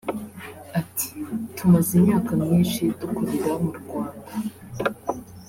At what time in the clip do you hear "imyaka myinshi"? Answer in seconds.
1.99-2.81